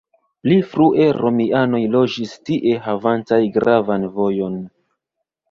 [0.45, 4.59] Pli frue romianoj loĝis tie havantaj gravan vojon.